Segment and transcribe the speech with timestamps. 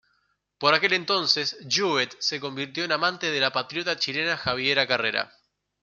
[0.57, 5.31] Por aquel entonces, Jewett se convirtió en amante de la patriota chilena Javiera Carrera.